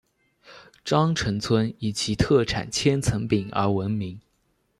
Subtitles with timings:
[0.83, 4.19] 鄣城村以其特产千层饼而闻名。